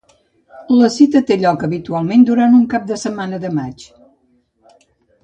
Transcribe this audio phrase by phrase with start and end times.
[0.77, 3.85] La cita té lloc habitualment durant un cap de setmana de maig.